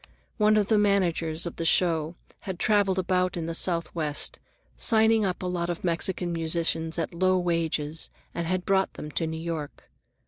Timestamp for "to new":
9.11-9.39